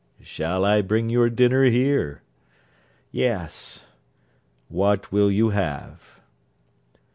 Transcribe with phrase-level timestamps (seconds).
[0.19, 2.23] 'Shall I bring your dinner here?'
[3.11, 3.83] 'Yes.'
[4.67, 6.19] 'What will you have?'